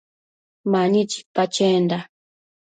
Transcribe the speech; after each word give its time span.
Mani 0.71 1.01
chipa 1.11 1.43
chenda 1.55 1.97